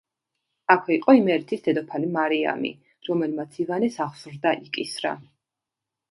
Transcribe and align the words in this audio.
აქვე 0.75 0.93
იყო 0.99 1.13
იმერეთის 1.17 1.59
დედოფალი 1.67 2.07
მარიამი, 2.15 2.71
რომელმაც 3.09 3.59
ივანეს 3.65 3.99
აღზრდა 4.07 4.55
იკისრა. 4.69 5.13